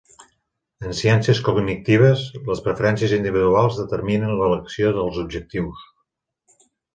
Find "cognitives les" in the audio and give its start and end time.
1.49-2.63